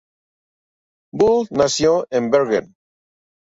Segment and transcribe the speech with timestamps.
[1.23, 2.75] Bull nació en Bergen.